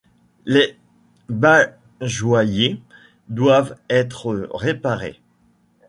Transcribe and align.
Les 0.47 0.75
bajoyers 1.29 2.81
doivent 3.29 3.77
être 3.87 4.49
réparés. 4.51 5.21